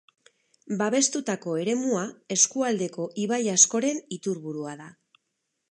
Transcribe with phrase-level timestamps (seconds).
[0.81, 2.07] Babestutako eremua
[2.37, 4.91] eskualdeko ibai askoren iturburua da.